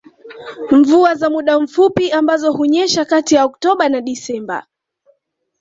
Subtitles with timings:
[0.71, 4.65] Mvua za muda mfupi ambazo hunyesha kati ya Oktoba na Desemba